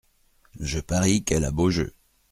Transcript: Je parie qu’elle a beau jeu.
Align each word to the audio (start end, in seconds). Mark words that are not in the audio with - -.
Je 0.59 0.79
parie 0.79 1.23
qu’elle 1.23 1.45
a 1.45 1.51
beau 1.51 1.69
jeu. 1.69 1.93